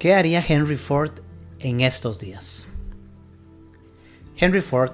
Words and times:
¿Qué 0.00 0.14
haría 0.14 0.42
Henry 0.48 0.76
Ford 0.76 1.10
en 1.58 1.82
estos 1.82 2.18
días? 2.18 2.68
Henry 4.34 4.62
Ford, 4.62 4.92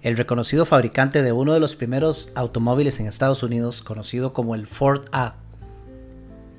el 0.00 0.16
reconocido 0.16 0.64
fabricante 0.64 1.22
de 1.22 1.32
uno 1.32 1.52
de 1.52 1.60
los 1.60 1.76
primeros 1.76 2.32
automóviles 2.34 2.98
en 2.98 3.08
Estados 3.08 3.42
Unidos, 3.42 3.82
conocido 3.82 4.32
como 4.32 4.54
el 4.54 4.66
Ford 4.66 5.04
A, 5.12 5.34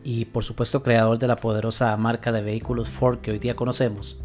y 0.03 0.25
por 0.25 0.43
supuesto 0.43 0.83
creador 0.83 1.17
de 1.17 1.25
la 1.25 1.37
poderosa 1.37 1.97
marca 1.97 2.31
de 2.31 2.43
vehículos 2.43 2.89
Ford 2.89 3.21
que 3.21 3.31
hoy 3.31 3.39
día 3.39 3.55
conocemos, 3.55 4.21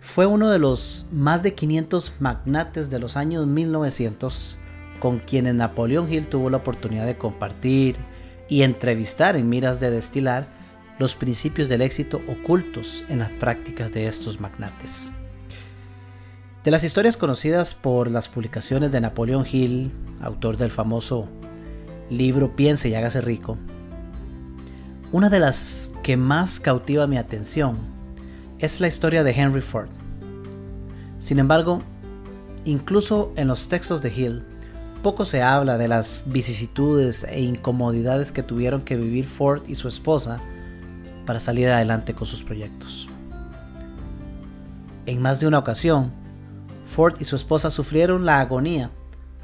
fue 0.00 0.26
uno 0.26 0.50
de 0.50 0.58
los 0.58 1.06
más 1.12 1.44
de 1.44 1.54
500 1.54 2.14
magnates 2.18 2.90
de 2.90 2.98
los 2.98 3.16
años 3.16 3.46
1900 3.46 4.58
con 4.98 5.20
quienes 5.20 5.54
Napoleón 5.54 6.12
Hill 6.12 6.26
tuvo 6.26 6.50
la 6.50 6.56
oportunidad 6.56 7.06
de 7.06 7.16
compartir 7.16 7.94
y 8.48 8.62
entrevistar 8.62 9.36
en 9.36 9.48
miras 9.48 9.78
de 9.78 9.92
destilar 9.92 10.61
los 11.02 11.16
principios 11.16 11.68
del 11.68 11.82
éxito 11.82 12.20
ocultos 12.28 13.02
en 13.08 13.18
las 13.18 13.30
prácticas 13.32 13.92
de 13.92 14.06
estos 14.06 14.40
magnates. 14.40 15.10
De 16.62 16.70
las 16.70 16.84
historias 16.84 17.16
conocidas 17.16 17.74
por 17.74 18.08
las 18.08 18.28
publicaciones 18.28 18.92
de 18.92 19.00
Napoleón 19.00 19.44
Hill, 19.50 19.90
autor 20.20 20.56
del 20.56 20.70
famoso 20.70 21.28
libro 22.08 22.54
Piense 22.54 22.88
y 22.88 22.94
hágase 22.94 23.20
rico, 23.20 23.58
una 25.10 25.28
de 25.28 25.40
las 25.40 25.92
que 26.04 26.16
más 26.16 26.60
cautiva 26.60 27.08
mi 27.08 27.18
atención 27.18 27.78
es 28.60 28.80
la 28.80 28.86
historia 28.86 29.24
de 29.24 29.32
Henry 29.32 29.60
Ford. 29.60 29.88
Sin 31.18 31.40
embargo, 31.40 31.82
incluso 32.64 33.32
en 33.34 33.48
los 33.48 33.66
textos 33.66 34.02
de 34.02 34.12
Hill, 34.14 34.44
poco 35.02 35.24
se 35.24 35.42
habla 35.42 35.78
de 35.78 35.88
las 35.88 36.22
vicisitudes 36.26 37.24
e 37.24 37.40
incomodidades 37.40 38.30
que 38.30 38.44
tuvieron 38.44 38.82
que 38.82 38.96
vivir 38.96 39.24
Ford 39.24 39.64
y 39.66 39.74
su 39.74 39.88
esposa 39.88 40.40
para 41.26 41.40
salir 41.40 41.68
adelante 41.68 42.14
con 42.14 42.26
sus 42.26 42.42
proyectos. 42.42 43.08
En 45.06 45.20
más 45.20 45.40
de 45.40 45.46
una 45.46 45.58
ocasión, 45.58 46.12
Ford 46.86 47.14
y 47.20 47.24
su 47.24 47.36
esposa 47.36 47.70
sufrieron 47.70 48.26
la 48.26 48.40
agonía 48.40 48.90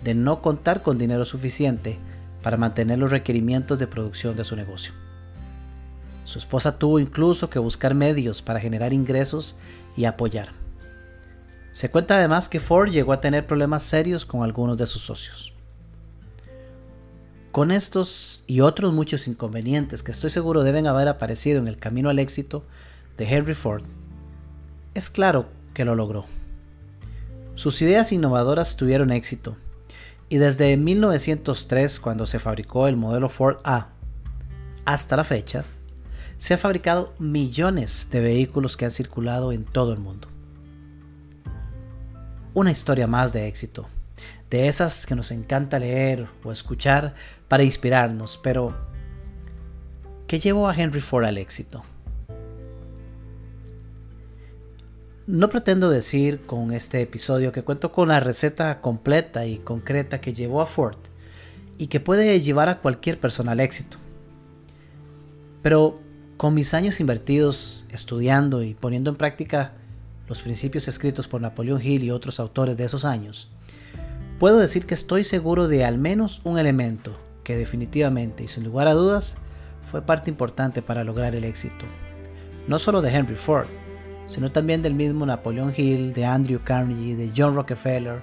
de 0.04 0.14
no 0.14 0.42
contar 0.42 0.82
con 0.82 0.98
dinero 0.98 1.24
suficiente 1.24 1.98
para 2.42 2.56
mantener 2.56 2.98
los 2.98 3.10
requerimientos 3.10 3.78
de 3.78 3.86
producción 3.86 4.36
de 4.36 4.44
su 4.44 4.54
negocio. 4.54 4.92
Su 6.24 6.38
esposa 6.38 6.78
tuvo 6.78 6.98
incluso 6.98 7.50
que 7.50 7.58
buscar 7.58 7.94
medios 7.94 8.42
para 8.42 8.60
generar 8.60 8.92
ingresos 8.92 9.56
y 9.96 10.04
apoyar. 10.04 10.50
Se 11.72 11.90
cuenta 11.90 12.16
además 12.16 12.48
que 12.48 12.60
Ford 12.60 12.90
llegó 12.90 13.12
a 13.12 13.20
tener 13.20 13.46
problemas 13.46 13.82
serios 13.82 14.24
con 14.24 14.42
algunos 14.42 14.78
de 14.78 14.86
sus 14.86 15.02
socios. 15.02 15.57
Con 17.58 17.72
estos 17.72 18.44
y 18.46 18.60
otros 18.60 18.92
muchos 18.92 19.26
inconvenientes 19.26 20.04
que 20.04 20.12
estoy 20.12 20.30
seguro 20.30 20.62
deben 20.62 20.86
haber 20.86 21.08
aparecido 21.08 21.58
en 21.58 21.66
el 21.66 21.76
camino 21.76 22.08
al 22.08 22.20
éxito 22.20 22.64
de 23.16 23.24
Henry 23.24 23.54
Ford, 23.54 23.82
es 24.94 25.10
claro 25.10 25.48
que 25.74 25.84
lo 25.84 25.96
logró. 25.96 26.24
Sus 27.56 27.82
ideas 27.82 28.12
innovadoras 28.12 28.76
tuvieron 28.76 29.10
éxito 29.10 29.56
y 30.28 30.36
desde 30.36 30.76
1903, 30.76 31.98
cuando 31.98 32.28
se 32.28 32.38
fabricó 32.38 32.86
el 32.86 32.96
modelo 32.96 33.28
Ford 33.28 33.56
A, 33.64 33.88
hasta 34.84 35.16
la 35.16 35.24
fecha, 35.24 35.64
se 36.38 36.54
han 36.54 36.60
fabricado 36.60 37.12
millones 37.18 38.06
de 38.12 38.20
vehículos 38.20 38.76
que 38.76 38.84
han 38.84 38.92
circulado 38.92 39.50
en 39.50 39.64
todo 39.64 39.92
el 39.92 39.98
mundo. 39.98 40.28
Una 42.54 42.70
historia 42.70 43.08
más 43.08 43.32
de 43.32 43.48
éxito 43.48 43.88
de 44.50 44.68
esas 44.68 45.06
que 45.06 45.14
nos 45.14 45.30
encanta 45.30 45.78
leer 45.78 46.26
o 46.44 46.52
escuchar 46.52 47.14
para 47.48 47.62
inspirarnos, 47.62 48.38
pero 48.42 48.74
¿qué 50.26 50.38
llevó 50.38 50.68
a 50.68 50.74
Henry 50.74 51.00
Ford 51.00 51.24
al 51.24 51.38
éxito? 51.38 51.84
No 55.26 55.50
pretendo 55.50 55.90
decir 55.90 56.40
con 56.46 56.72
este 56.72 57.02
episodio 57.02 57.52
que 57.52 57.62
cuento 57.62 57.92
con 57.92 58.08
la 58.08 58.18
receta 58.18 58.80
completa 58.80 59.44
y 59.44 59.58
concreta 59.58 60.22
que 60.22 60.32
llevó 60.32 60.62
a 60.62 60.66
Ford 60.66 60.96
y 61.76 61.88
que 61.88 62.00
puede 62.00 62.40
llevar 62.40 62.70
a 62.70 62.80
cualquier 62.80 63.20
persona 63.20 63.52
al 63.52 63.60
éxito. 63.60 63.98
Pero 65.62 66.00
con 66.38 66.54
mis 66.54 66.72
años 66.72 67.00
invertidos 67.00 67.86
estudiando 67.90 68.62
y 68.62 68.72
poniendo 68.72 69.10
en 69.10 69.16
práctica 69.16 69.72
los 70.28 70.40
principios 70.40 70.88
escritos 70.88 71.28
por 71.28 71.40
Napoleón 71.40 71.82
Hill 71.82 72.04
y 72.04 72.10
otros 72.10 72.40
autores 72.40 72.76
de 72.76 72.84
esos 72.84 73.04
años, 73.04 73.50
puedo 74.38 74.58
decir 74.58 74.86
que 74.86 74.94
estoy 74.94 75.24
seguro 75.24 75.68
de 75.68 75.84
al 75.84 75.98
menos 75.98 76.40
un 76.44 76.58
elemento 76.58 77.16
que 77.42 77.56
definitivamente 77.56 78.44
y 78.44 78.48
sin 78.48 78.64
lugar 78.64 78.86
a 78.86 78.94
dudas 78.94 79.38
fue 79.82 80.02
parte 80.02 80.30
importante 80.30 80.82
para 80.82 81.04
lograr 81.04 81.34
el 81.34 81.44
éxito. 81.44 81.84
No 82.66 82.78
solo 82.78 83.02
de 83.02 83.10
Henry 83.10 83.36
Ford, 83.36 83.66
sino 84.26 84.52
también 84.52 84.82
del 84.82 84.94
mismo 84.94 85.24
Napoleon 85.26 85.72
Hill, 85.74 86.12
de 86.12 86.26
Andrew 86.26 86.60
Carnegie, 86.62 87.16
de 87.16 87.32
John 87.34 87.54
Rockefeller 87.54 88.20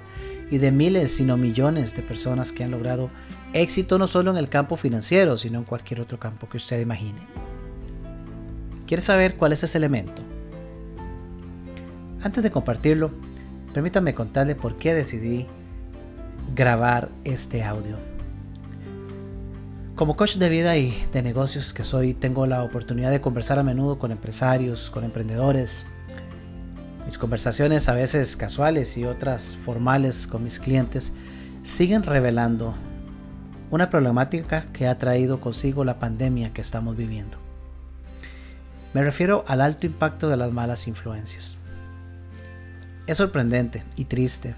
y 0.51 0.59
de 0.59 0.71
miles, 0.71 1.15
sino 1.15 1.37
millones 1.37 1.95
de 1.95 2.03
personas 2.03 2.51
que 2.51 2.63
han 2.63 2.71
logrado 2.71 3.09
éxito 3.53 3.97
no 3.97 4.05
solo 4.05 4.31
en 4.31 4.37
el 4.37 4.47
campo 4.47 4.77
financiero, 4.77 5.37
sino 5.37 5.59
en 5.59 5.65
cualquier 5.65 6.01
otro 6.01 6.19
campo 6.19 6.47
que 6.47 6.57
usted 6.57 6.79
imagine. 6.79 7.19
¿Quiere 8.85 9.01
saber 9.01 9.35
cuál 9.35 9.53
es 9.53 9.63
ese 9.63 9.79
elemento? 9.79 10.21
Antes 12.21 12.43
de 12.43 12.51
compartirlo, 12.51 13.11
permítame 13.73 14.13
contarle 14.13 14.53
por 14.53 14.77
qué 14.77 14.93
decidí 14.93 15.47
grabar 16.53 17.09
este 17.23 17.63
audio. 17.63 17.97
Como 19.95 20.17
coach 20.17 20.35
de 20.35 20.49
vida 20.49 20.75
y 20.75 20.93
de 21.13 21.21
negocios 21.21 21.73
que 21.73 21.85
soy, 21.85 22.13
tengo 22.13 22.45
la 22.47 22.63
oportunidad 22.63 23.11
de 23.11 23.21
conversar 23.21 23.59
a 23.59 23.63
menudo 23.63 23.97
con 23.97 24.11
empresarios, 24.11 24.89
con 24.89 25.05
emprendedores. 25.05 25.85
Mis 27.05 27.17
conversaciones, 27.17 27.87
a 27.87 27.93
veces 27.93 28.35
casuales 28.35 28.97
y 28.97 29.05
otras 29.05 29.55
formales 29.55 30.27
con 30.27 30.43
mis 30.43 30.59
clientes, 30.59 31.13
siguen 31.63 32.03
revelando 32.03 32.75
una 33.71 33.89
problemática 33.89 34.67
que 34.73 34.87
ha 34.87 34.99
traído 34.99 35.39
consigo 35.39 35.85
la 35.85 35.97
pandemia 35.97 36.51
que 36.51 36.61
estamos 36.61 36.97
viviendo. 36.97 37.37
Me 38.93 39.01
refiero 39.01 39.45
al 39.47 39.61
alto 39.61 39.85
impacto 39.85 40.27
de 40.27 40.37
las 40.37 40.51
malas 40.51 40.87
influencias. 40.87 41.57
Es 43.07 43.17
sorprendente 43.17 43.83
y 43.95 44.05
triste 44.05 44.55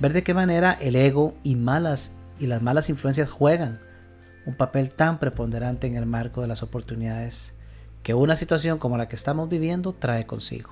ver 0.00 0.12
de 0.12 0.22
qué 0.22 0.34
manera 0.34 0.72
el 0.80 0.96
ego 0.96 1.34
y 1.42 1.56
malas 1.56 2.12
y 2.38 2.46
las 2.46 2.62
malas 2.62 2.88
influencias 2.88 3.28
juegan 3.28 3.80
un 4.46 4.54
papel 4.54 4.90
tan 4.90 5.18
preponderante 5.18 5.86
en 5.86 5.94
el 5.94 6.06
marco 6.06 6.40
de 6.40 6.48
las 6.48 6.62
oportunidades 6.62 7.54
que 8.02 8.14
una 8.14 8.34
situación 8.34 8.78
como 8.78 8.96
la 8.96 9.08
que 9.08 9.16
estamos 9.16 9.48
viviendo 9.48 9.92
trae 9.92 10.26
consigo. 10.26 10.70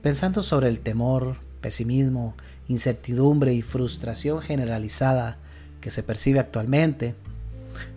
Pensando 0.00 0.42
sobre 0.42 0.68
el 0.68 0.80
temor, 0.80 1.38
pesimismo, 1.60 2.34
incertidumbre 2.68 3.52
y 3.52 3.62
frustración 3.62 4.40
generalizada 4.40 5.38
que 5.80 5.90
se 5.90 6.04
percibe 6.04 6.38
actualmente, 6.38 7.16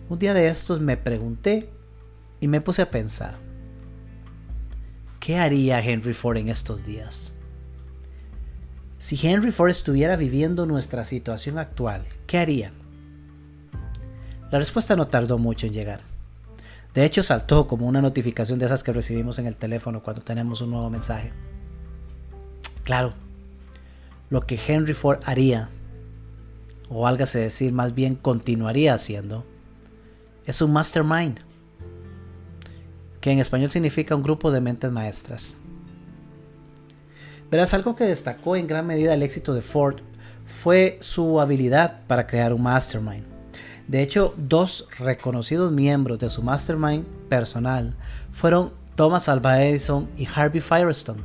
un 0.08 0.18
día 0.18 0.34
de 0.34 0.48
estos 0.48 0.80
me 0.80 0.96
pregunté 0.96 1.70
y 2.40 2.48
me 2.48 2.60
puse 2.60 2.82
a 2.82 2.90
pensar, 2.90 3.36
¿qué 5.20 5.38
haría 5.38 5.80
Henry 5.80 6.12
Ford 6.12 6.38
en 6.38 6.48
estos 6.48 6.84
días? 6.84 7.32
Si 9.14 9.28
Henry 9.28 9.52
Ford 9.52 9.70
estuviera 9.70 10.16
viviendo 10.16 10.66
nuestra 10.66 11.04
situación 11.04 11.56
actual, 11.56 12.04
¿qué 12.26 12.38
haría? 12.38 12.72
La 14.50 14.58
respuesta 14.58 14.96
no 14.96 15.06
tardó 15.06 15.38
mucho 15.38 15.68
en 15.68 15.72
llegar. 15.72 16.00
De 16.94 17.04
hecho, 17.04 17.22
saltó 17.22 17.68
como 17.68 17.86
una 17.86 18.02
notificación 18.02 18.58
de 18.58 18.66
esas 18.66 18.82
que 18.82 18.92
recibimos 18.92 19.38
en 19.38 19.46
el 19.46 19.54
teléfono 19.54 20.02
cuando 20.02 20.22
tenemos 20.22 20.62
un 20.62 20.72
nuevo 20.72 20.90
mensaje. 20.90 21.32
Claro, 22.82 23.14
lo 24.30 24.40
que 24.40 24.58
Henry 24.66 24.94
Ford 24.94 25.20
haría, 25.26 25.68
o 26.88 27.06
álgase 27.06 27.38
decir 27.38 27.72
más 27.72 27.94
bien 27.94 28.16
continuaría 28.16 28.94
haciendo, 28.94 29.44
es 30.44 30.60
un 30.60 30.72
mastermind, 30.72 31.38
que 33.20 33.30
en 33.30 33.38
español 33.38 33.70
significa 33.70 34.16
un 34.16 34.24
grupo 34.24 34.50
de 34.50 34.60
mentes 34.60 34.90
maestras. 34.90 35.56
Verás, 37.54 37.72
algo 37.72 37.94
que 37.94 38.02
destacó 38.02 38.56
en 38.56 38.66
gran 38.66 38.84
medida 38.84 39.14
el 39.14 39.22
éxito 39.22 39.54
de 39.54 39.60
Ford 39.60 40.00
fue 40.44 40.98
su 41.00 41.40
habilidad 41.40 42.00
para 42.08 42.26
crear 42.26 42.52
un 42.52 42.62
mastermind. 42.62 43.22
De 43.86 44.02
hecho, 44.02 44.34
dos 44.36 44.88
reconocidos 44.98 45.70
miembros 45.70 46.18
de 46.18 46.30
su 46.30 46.42
mastermind 46.42 47.04
personal 47.28 47.94
fueron 48.32 48.72
Thomas 48.96 49.28
Alva 49.28 49.62
Edison 49.62 50.10
y 50.16 50.26
Harvey 50.26 50.60
Firestone. 50.60 51.22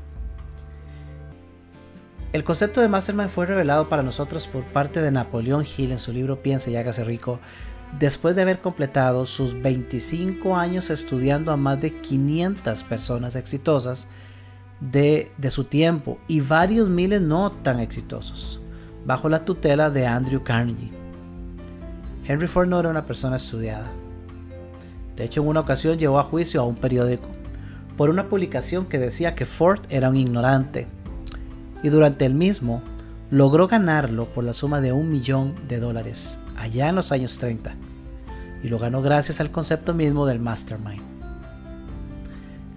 El 2.31 2.44
concepto 2.44 2.80
de 2.80 2.90
mastermind 2.90 3.30
fue 3.30 3.48
revelado 3.48 3.90
para 3.90 4.04
nosotros 4.04 4.46
por 4.46 4.64
parte 4.66 5.02
de 5.02 5.10
Napoleón 5.10 5.66
Hill 5.66 5.94
en 5.94 5.98
su 5.98 6.14
libro 6.14 6.44
Piense 6.44 6.70
y 6.70 6.76
hágase 6.76 7.04
rico, 7.04 7.40
después 7.98 8.36
de 8.36 8.44
haber 8.44 8.62
completado 8.62 9.26
sus 9.26 9.60
25 9.60 10.56
años 10.56 10.92
estudiando 10.92 11.52
a 11.52 11.58
más 11.58 11.81
de 11.81 12.00
500 12.02 12.84
personas 12.84 13.36
exitosas 13.36 14.08
de, 14.80 15.31
su 15.50 15.66
tiempo 15.66 16.20
y 16.28 16.42
varios 16.42 16.90
miles 16.90 17.22
no 17.22 17.52
tan 17.52 17.80
exitosos, 17.80 18.62
bajo 19.06 19.30
la 19.30 19.46
tutela 19.46 19.90
de 19.90 20.08
Andrew 20.08 20.44
Carnegie. 20.44 20.92
Henry 22.26 22.48
Ford 22.48 22.68
no 22.68 22.80
era 22.80 22.90
una 22.90 23.06
persona 23.06 23.38
estudiada. 23.38 23.92
De 25.16 25.26
hecho, 25.26 25.42
en 25.42 25.48
una 25.48 25.60
ocasión 25.62 25.98
llevó 25.98 26.20
a 26.20 26.24
juicio 26.24 26.62
a 26.62 26.66
un 26.66 26.76
periódico 26.76 27.28
por 27.98 28.10
una 28.10 28.30
publicación 28.30 28.86
que 28.86 29.00
decía 29.00 29.36
que 29.36 29.46
Ford 29.46 29.81
era 29.90 30.10
un 30.10 30.16
ignorante. 30.16 30.88
Y 31.84 31.90
durante 31.90 32.26
el 32.26 32.34
mismo 32.34 32.81
logró 33.30 33.68
ganarlo 33.68 34.26
por 34.28 34.44
la 34.46 34.54
suma 34.54 34.80
de 34.80 34.94
un 34.94 35.10
millón 35.10 35.56
de 35.68 35.80
dólares, 35.80 36.40
allá 36.56 36.88
en 36.88 36.96
los 36.96 37.12
años 37.12 37.40
30. 37.40 37.76
Y 38.64 38.70
lo 38.70 38.80
ganó 38.80 39.02
gracias 39.02 39.42
al 39.42 39.52
concepto 39.52 39.94
mismo 39.94 40.26
del 40.26 40.40
mastermind. 40.40 41.08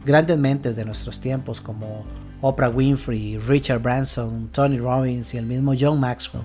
Grandes 0.04 0.36
mentes 0.36 0.74
de 0.74 0.84
nuestros 0.84 1.20
tiempos 1.20 1.60
como 1.60 2.04
Oprah 2.40 2.70
Winfrey, 2.70 3.38
Richard 3.38 3.80
Branson, 3.80 4.48
Tony 4.48 4.78
Robbins 4.78 5.32
y 5.34 5.38
el 5.38 5.46
mismo 5.46 5.74
John 5.78 6.00
Maxwell 6.00 6.42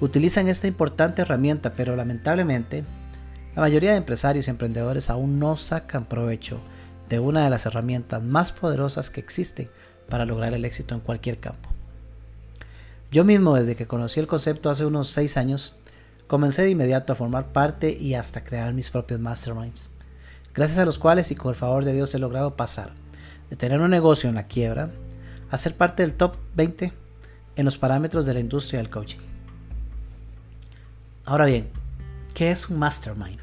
utilizan 0.00 0.48
esta 0.48 0.68
importante 0.68 1.22
herramienta, 1.22 1.72
pero 1.72 1.96
lamentablemente 1.96 2.84
la 3.56 3.62
mayoría 3.62 3.90
de 3.90 3.96
empresarios 3.96 4.46
y 4.46 4.50
emprendedores 4.50 5.10
aún 5.10 5.40
no 5.40 5.56
sacan 5.56 6.04
provecho 6.04 6.60
de 7.08 7.18
una 7.18 7.42
de 7.42 7.50
las 7.50 7.66
herramientas 7.66 8.22
más 8.22 8.52
poderosas 8.52 9.10
que 9.10 9.20
existen 9.20 9.68
para 10.08 10.24
lograr 10.24 10.54
el 10.54 10.64
éxito 10.64 10.94
en 10.94 11.00
cualquier 11.00 11.38
campo. 11.38 11.68
Yo 13.10 13.24
mismo 13.24 13.56
desde 13.56 13.76
que 13.76 13.86
conocí 13.86 14.20
el 14.20 14.26
concepto 14.28 14.70
hace 14.70 14.86
unos 14.86 15.08
6 15.08 15.36
años, 15.36 15.76
comencé 16.26 16.62
de 16.62 16.70
inmediato 16.70 17.12
a 17.12 17.16
formar 17.16 17.52
parte 17.52 17.92
y 17.92 18.14
hasta 18.14 18.44
crear 18.44 18.72
mis 18.72 18.90
propios 18.90 19.20
masterminds, 19.20 19.90
gracias 20.54 20.78
a 20.78 20.84
los 20.84 20.98
cuales 20.98 21.30
y 21.30 21.34
con 21.34 21.50
el 21.50 21.56
favor 21.56 21.84
de 21.84 21.92
Dios 21.92 22.14
he 22.14 22.18
logrado 22.18 22.56
pasar 22.56 22.92
de 23.50 23.56
tener 23.56 23.80
un 23.80 23.90
negocio 23.90 24.28
en 24.28 24.36
la 24.36 24.46
quiebra 24.46 24.90
a 25.50 25.58
ser 25.58 25.76
parte 25.76 26.02
del 26.02 26.14
top 26.14 26.36
20 26.54 26.92
en 27.56 27.64
los 27.64 27.78
parámetros 27.78 28.26
de 28.26 28.34
la 28.34 28.40
industria 28.40 28.80
del 28.80 28.90
coaching. 28.90 29.18
Ahora 31.24 31.46
bien, 31.46 31.68
¿qué 32.34 32.50
es 32.50 32.68
un 32.68 32.78
mastermind? 32.78 33.38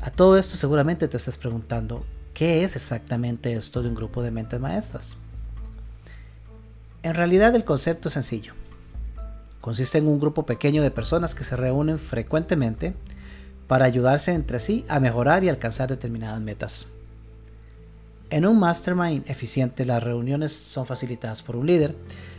A 0.00 0.10
todo 0.10 0.36
esto 0.36 0.56
seguramente 0.56 1.08
te 1.08 1.16
estás 1.16 1.38
preguntando, 1.38 2.04
¿qué 2.34 2.64
es 2.64 2.76
exactamente 2.76 3.54
esto 3.54 3.82
de 3.82 3.88
un 3.88 3.94
grupo 3.94 4.22
de 4.22 4.30
mentes 4.30 4.60
maestras? 4.60 5.16
En 7.02 7.14
realidad 7.14 7.54
el 7.54 7.64
concepto 7.64 8.08
es 8.08 8.14
sencillo. 8.14 8.52
Consiste 9.60 9.98
en 9.98 10.08
un 10.08 10.20
grupo 10.20 10.44
pequeño 10.44 10.82
de 10.82 10.90
personas 10.90 11.34
que 11.34 11.44
se 11.44 11.56
reúnen 11.56 11.98
frecuentemente 11.98 12.94
para 13.66 13.84
ayudarse 13.84 14.32
entre 14.32 14.58
sí 14.58 14.84
a 14.88 15.00
mejorar 15.00 15.44
y 15.44 15.48
alcanzar 15.48 15.88
determinadas 15.88 16.40
metas. 16.40 16.88
En 18.30 18.46
un 18.46 18.58
mastermind 18.58 19.28
eficiente 19.28 19.84
las 19.84 20.02
reuniones 20.02 20.52
son 20.52 20.86
facilitadas 20.86 21.42
por 21.42 21.56
un 21.56 21.66
líder 21.66 21.94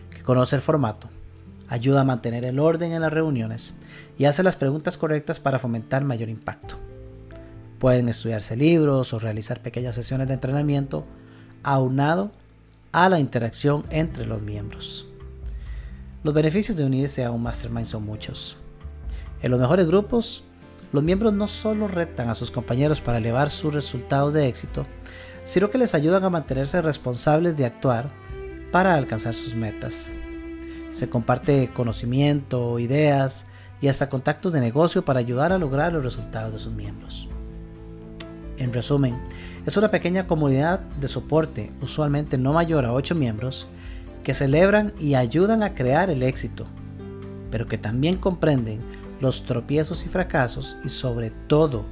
que 0.10 0.24
conoce 0.24 0.56
el 0.56 0.62
formato, 0.62 1.10
ayuda 1.68 2.02
a 2.02 2.06
mantener 2.06 2.46
el 2.46 2.60
orden 2.60 2.92
en 2.92 3.02
las 3.02 3.14
reuniones 3.14 3.76
y 4.18 4.26
hace 4.26 4.44
las 4.44 4.56
preguntas 4.56 4.98
correctas 4.98 5.40
para 5.40 5.60
fomentar 5.60 6.04
mayor 6.04 6.30
impacto. 6.30 6.76
Pueden 7.80 8.10
estudiarse 8.10 8.56
libros 8.56 9.14
o 9.14 9.20
realizar 9.20 9.62
pequeñas 9.62 9.96
sesiones 9.96 10.28
de 10.28 10.34
entrenamiento 10.36 11.06
aunado 11.64 12.32
a 12.92 13.10
la 13.10 13.20
interacción 13.20 13.86
entre 13.90 14.26
los 14.26 14.42
miembros. 14.42 15.08
Los 16.24 16.34
beneficios 16.34 16.78
de 16.78 16.86
unirse 16.86 17.24
a 17.24 17.32
un 17.32 17.44
mastermind 17.44 17.86
son 17.86 18.06
muchos. 18.06 18.58
En 19.42 19.52
los 19.52 19.60
mejores 19.60 19.86
grupos, 19.86 20.44
los 20.92 21.04
miembros 21.04 21.34
no 21.34 21.48
solo 21.48 21.88
retan 21.88 22.30
a 22.30 22.36
sus 22.36 22.52
compañeros 22.52 23.02
para 23.02 23.18
elevar 23.18 23.50
sus 23.50 23.74
resultados 23.74 24.34
de 24.34 24.48
éxito, 24.48 24.86
sino 25.46 25.70
que 25.70 25.78
les 25.78 25.94
ayudan 25.96 26.24
a 26.24 26.30
mantenerse 26.30 26.82
responsables 26.82 27.56
de 27.58 27.66
actuar 27.66 28.10
para 28.72 28.96
alcanzar 28.96 29.34
sus 29.34 29.56
metas. 29.56 30.10
Se 30.92 31.10
comparte 31.10 31.70
conocimiento, 31.74 32.80
ideas 32.80 33.46
y 33.82 33.88
hasta 33.88 34.10
contactos 34.10 34.54
de 34.54 34.62
negocio 34.62 35.06
para 35.06 35.20
ayudar 35.20 35.52
a 35.52 35.58
lograr 35.58 35.94
los 35.94 36.04
resultados 36.04 36.54
de 36.54 36.60
sus 36.60 36.74
miembros. 36.74 37.30
En 38.58 38.72
resumen, 38.72 39.22
es 39.66 39.76
una 39.78 39.92
pequeña 39.92 40.28
comunidad 40.28 40.80
de 40.80 41.08
soporte, 41.08 41.72
usualmente 41.82 42.38
no 42.38 42.54
mayor 42.54 42.86
a 42.86 42.94
8 42.94 43.14
miembros, 43.16 43.68
que 44.24 44.34
celebran 44.34 44.94
y 45.00 45.16
ayudan 45.16 45.62
a 45.62 45.76
crear 45.76 46.10
el 46.10 46.24
éxito, 46.24 46.66
pero 47.52 47.68
que 47.68 47.78
también 47.78 48.18
comprenden 48.18 48.82
los 49.20 49.44
tropiezos 49.44 50.06
y 50.06 50.10
fracasos 50.10 50.78
y 50.84 50.90
sobre 50.90 51.32
todo 51.32 51.86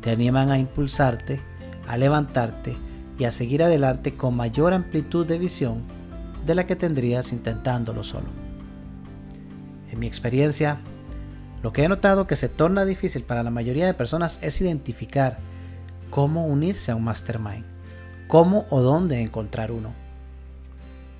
te 0.00 0.10
animan 0.10 0.50
a 0.50 0.58
impulsarte, 0.58 1.40
a 1.88 1.96
levantarte 1.96 2.76
y 3.18 3.24
a 3.24 3.32
seguir 3.32 3.62
adelante 3.62 4.16
con 4.16 4.36
mayor 4.36 4.72
amplitud 4.72 5.26
de 5.26 5.38
visión 5.38 5.82
de 6.46 6.54
la 6.54 6.66
que 6.66 6.76
tendrías 6.76 7.32
intentándolo 7.32 8.04
solo. 8.04 8.26
En 9.90 9.98
mi 9.98 10.06
experiencia, 10.06 10.80
lo 11.62 11.72
que 11.72 11.84
he 11.84 11.88
notado 11.88 12.26
que 12.26 12.36
se 12.36 12.48
torna 12.48 12.84
difícil 12.84 13.22
para 13.22 13.42
la 13.42 13.50
mayoría 13.50 13.86
de 13.86 13.94
personas 13.94 14.38
es 14.42 14.60
identificar 14.60 15.38
cómo 16.10 16.46
unirse 16.46 16.92
a 16.92 16.96
un 16.96 17.04
mastermind, 17.04 17.64
cómo 18.28 18.66
o 18.70 18.82
dónde 18.82 19.20
encontrar 19.20 19.72
uno. 19.72 19.92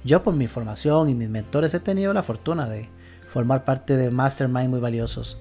Yo 0.04 0.22
por 0.22 0.34
mi 0.34 0.48
formación 0.48 1.08
y 1.08 1.14
mis 1.14 1.30
mentores 1.30 1.72
he 1.72 1.80
tenido 1.80 2.12
la 2.12 2.22
fortuna 2.22 2.68
de 2.68 2.90
formar 3.34 3.64
parte 3.64 3.96
de 3.96 4.12
mastermind 4.12 4.70
muy 4.70 4.78
valiosos 4.78 5.38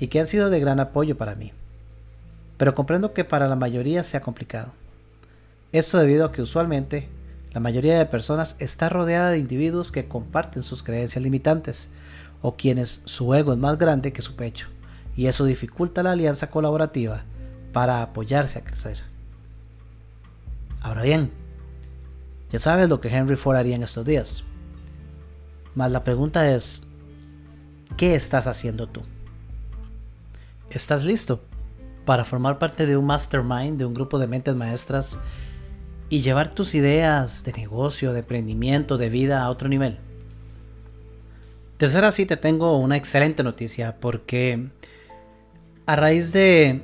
y 0.00 0.08
que 0.08 0.18
han 0.18 0.26
sido 0.26 0.50
de 0.50 0.58
gran 0.58 0.80
apoyo 0.80 1.16
para 1.16 1.36
mí. 1.36 1.52
Pero 2.56 2.74
comprendo 2.74 3.14
que 3.14 3.24
para 3.24 3.46
la 3.46 3.54
mayoría 3.54 4.02
sea 4.02 4.22
complicado. 4.22 4.72
Esto 5.70 5.98
debido 5.98 6.26
a 6.26 6.32
que 6.32 6.42
usualmente 6.42 7.08
la 7.52 7.60
mayoría 7.60 7.96
de 7.96 8.06
personas 8.06 8.56
está 8.58 8.88
rodeada 8.88 9.30
de 9.30 9.38
individuos 9.38 9.92
que 9.92 10.08
comparten 10.08 10.64
sus 10.64 10.82
creencias 10.82 11.22
limitantes 11.22 11.90
o 12.42 12.56
quienes 12.56 13.02
su 13.04 13.32
ego 13.34 13.52
es 13.52 13.58
más 13.58 13.78
grande 13.78 14.12
que 14.12 14.20
su 14.20 14.34
pecho 14.34 14.66
y 15.14 15.26
eso 15.26 15.44
dificulta 15.44 16.02
la 16.02 16.10
alianza 16.10 16.50
colaborativa 16.50 17.22
para 17.72 18.02
apoyarse 18.02 18.58
a 18.58 18.64
crecer. 18.64 19.04
Ahora 20.80 21.02
bien, 21.02 21.30
ya 22.50 22.58
sabes 22.58 22.88
lo 22.88 23.00
que 23.00 23.14
Henry 23.14 23.36
Ford 23.36 23.58
haría 23.58 23.76
en 23.76 23.84
estos 23.84 24.04
días. 24.04 24.42
Mas 25.76 25.92
la 25.92 26.02
pregunta 26.02 26.50
es, 26.52 26.87
¿qué 27.96 28.14
estás 28.14 28.46
haciendo 28.46 28.86
tú? 28.86 29.02
¿Estás 30.70 31.04
listo 31.04 31.42
para 32.04 32.24
formar 32.24 32.58
parte 32.58 32.86
de 32.86 32.96
un 32.96 33.06
mastermind, 33.06 33.78
de 33.78 33.84
un 33.84 33.94
grupo 33.94 34.18
de 34.18 34.26
mentes 34.26 34.54
maestras 34.54 35.18
y 36.10 36.20
llevar 36.20 36.54
tus 36.54 36.74
ideas 36.74 37.44
de 37.44 37.52
negocio, 37.52 38.12
de 38.12 38.20
emprendimiento, 38.20 38.98
de 38.98 39.08
vida 39.08 39.42
a 39.42 39.50
otro 39.50 39.68
nivel? 39.68 39.98
De 41.78 41.88
ser 41.88 42.04
así, 42.04 42.26
te 42.26 42.36
tengo 42.36 42.76
una 42.78 42.96
excelente 42.96 43.42
noticia 43.42 43.96
porque 44.00 44.68
a 45.86 45.96
raíz 45.96 46.32
de 46.32 46.82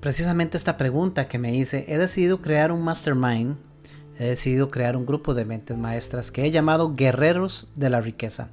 precisamente 0.00 0.56
esta 0.56 0.76
pregunta 0.76 1.28
que 1.28 1.38
me 1.38 1.54
hice, 1.54 1.84
he 1.86 1.96
decidido 1.96 2.42
crear 2.42 2.72
un 2.72 2.82
mastermind, 2.82 3.56
he 4.18 4.24
decidido 4.24 4.70
crear 4.70 4.96
un 4.96 5.06
grupo 5.06 5.32
de 5.34 5.44
mentes 5.44 5.76
maestras 5.76 6.30
que 6.30 6.44
he 6.44 6.50
llamado 6.50 6.94
Guerreros 6.96 7.68
de 7.76 7.90
la 7.90 8.00
Riqueza, 8.00 8.50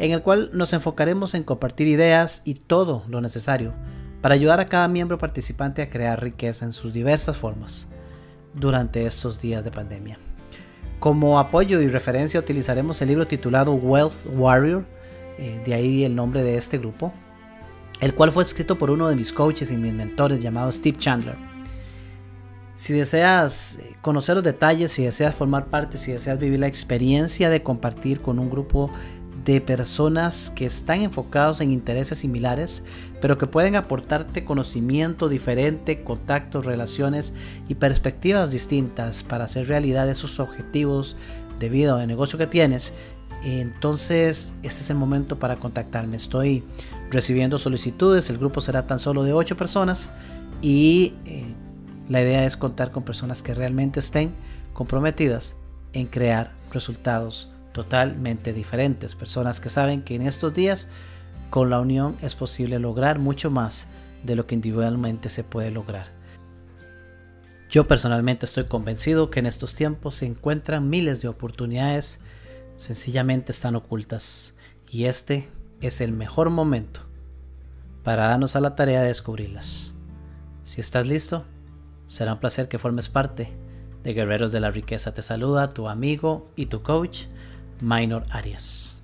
en 0.00 0.12
el 0.12 0.22
cual 0.22 0.48
nos 0.54 0.72
enfocaremos 0.72 1.34
en 1.34 1.44
compartir 1.44 1.86
ideas 1.86 2.40
y 2.46 2.54
todo 2.54 3.04
lo 3.06 3.20
necesario 3.20 3.74
para 4.22 4.34
ayudar 4.34 4.58
a 4.58 4.64
cada 4.66 4.88
miembro 4.88 5.18
participante 5.18 5.82
a 5.82 5.90
crear 5.90 6.22
riqueza 6.22 6.64
en 6.64 6.72
sus 6.72 6.94
diversas 6.94 7.36
formas 7.36 7.86
durante 8.54 9.04
estos 9.04 9.42
días 9.42 9.62
de 9.62 9.70
pandemia. 9.70 10.18
Como 11.00 11.38
apoyo 11.38 11.82
y 11.82 11.88
referencia 11.88 12.40
utilizaremos 12.40 13.00
el 13.02 13.08
libro 13.08 13.26
titulado 13.26 13.72
Wealth 13.74 14.26
Warrior, 14.34 14.86
eh, 15.38 15.62
de 15.66 15.74
ahí 15.74 16.04
el 16.04 16.14
nombre 16.14 16.42
de 16.42 16.56
este 16.56 16.78
grupo, 16.78 17.12
el 18.00 18.14
cual 18.14 18.32
fue 18.32 18.42
escrito 18.42 18.78
por 18.78 18.90
uno 18.90 19.06
de 19.06 19.16
mis 19.16 19.34
coaches 19.34 19.70
y 19.70 19.76
mis 19.76 19.92
mentores 19.92 20.40
llamado 20.40 20.72
Steve 20.72 20.96
Chandler. 20.96 21.36
Si 22.74 22.94
deseas 22.94 23.78
eh, 23.80 23.96
conocer 24.00 24.36
los 24.36 24.44
detalles, 24.44 24.92
si 24.92 25.04
deseas 25.04 25.34
formar 25.34 25.66
parte, 25.66 25.98
si 25.98 26.12
deseas 26.12 26.38
vivir 26.38 26.60
la 26.60 26.68
experiencia 26.68 27.50
de 27.50 27.62
compartir 27.62 28.22
con 28.22 28.38
un 28.38 28.48
grupo 28.48 28.90
de 29.44 29.60
personas 29.60 30.50
que 30.50 30.66
están 30.66 31.02
enfocados 31.02 31.60
en 31.60 31.72
intereses 31.72 32.18
similares, 32.18 32.84
pero 33.20 33.38
que 33.38 33.46
pueden 33.46 33.76
aportarte 33.76 34.44
conocimiento 34.44 35.28
diferente, 35.28 36.02
contactos, 36.02 36.66
relaciones 36.66 37.32
y 37.68 37.76
perspectivas 37.76 38.50
distintas 38.50 39.22
para 39.22 39.44
hacer 39.44 39.68
realidad 39.68 40.08
esos 40.10 40.40
objetivos 40.40 41.16
de 41.58 41.68
vida 41.68 41.94
o 41.94 41.98
de 41.98 42.06
negocio 42.06 42.38
que 42.38 42.46
tienes, 42.46 42.92
entonces 43.42 44.52
este 44.62 44.82
es 44.82 44.90
el 44.90 44.96
momento 44.96 45.38
para 45.38 45.56
contactarme. 45.56 46.16
Estoy 46.16 46.64
recibiendo 47.10 47.58
solicitudes. 47.58 48.28
El 48.30 48.38
grupo 48.38 48.60
será 48.60 48.86
tan 48.86 48.98
solo 48.98 49.22
de 49.22 49.32
8 49.32 49.56
personas 49.56 50.10
y 50.60 51.14
eh, 51.24 51.44
la 52.08 52.20
idea 52.20 52.44
es 52.44 52.56
contar 52.56 52.92
con 52.92 53.02
personas 53.02 53.42
que 53.42 53.54
realmente 53.54 54.00
estén 54.00 54.32
comprometidas 54.74 55.56
en 55.92 56.06
crear 56.06 56.52
resultados 56.72 57.52
totalmente 57.72 58.52
diferentes. 58.52 59.14
Personas 59.14 59.60
que 59.60 59.68
saben 59.68 60.02
que 60.02 60.14
en 60.14 60.22
estos 60.22 60.54
días 60.54 60.88
con 61.50 61.70
la 61.70 61.80
unión 61.80 62.16
es 62.20 62.34
posible 62.34 62.78
lograr 62.78 63.18
mucho 63.18 63.50
más 63.50 63.88
de 64.22 64.36
lo 64.36 64.46
que 64.46 64.54
individualmente 64.54 65.28
se 65.28 65.44
puede 65.44 65.70
lograr. 65.70 66.08
Yo 67.70 67.86
personalmente 67.86 68.46
estoy 68.46 68.64
convencido 68.64 69.30
que 69.30 69.40
en 69.40 69.46
estos 69.46 69.74
tiempos 69.74 70.16
se 70.16 70.26
encuentran 70.26 70.90
miles 70.90 71.22
de 71.22 71.28
oportunidades, 71.28 72.18
sencillamente 72.76 73.52
están 73.52 73.76
ocultas 73.76 74.54
y 74.90 75.04
este 75.04 75.48
es 75.80 76.00
el 76.00 76.12
mejor 76.12 76.50
momento 76.50 77.02
para 78.02 78.26
darnos 78.26 78.56
a 78.56 78.60
la 78.60 78.74
tarea 78.74 79.02
de 79.02 79.08
descubrirlas. 79.08 79.94
Si 80.64 80.80
estás 80.80 81.06
listo, 81.06 81.44
será 82.06 82.32
un 82.32 82.40
placer 82.40 82.68
que 82.68 82.78
formes 82.78 83.08
parte 83.08 83.52
de 84.02 84.14
Guerreros 84.14 84.52
de 84.52 84.60
la 84.60 84.70
Riqueza. 84.70 85.14
Te 85.14 85.22
saluda 85.22 85.70
tu 85.70 85.88
amigo 85.88 86.50
y 86.56 86.66
tu 86.66 86.82
coach, 86.82 87.26
Minor 87.82 88.24
Arias. 88.30 88.99